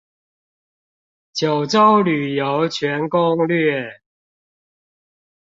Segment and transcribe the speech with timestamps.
[1.31, 4.01] 九州旅遊全攻略